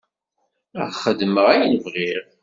Ad 0.83 0.91
xedmeɣ 1.03 1.45
ayen 1.53 1.75
bɣiɣ. 1.83 2.23